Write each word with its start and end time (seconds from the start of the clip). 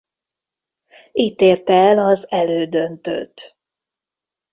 Itt 1.11 1.41
érte 1.41 1.73
el 1.73 1.99
az 1.99 2.31
elődöntőt. 2.31 3.57